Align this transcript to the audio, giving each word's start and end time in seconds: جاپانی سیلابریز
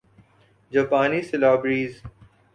جاپانی 0.71 1.21
سیلابریز 1.21 2.01